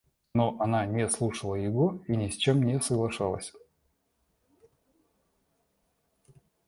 [0.33, 3.53] Но она не слушала его и ни с чем не соглашалась.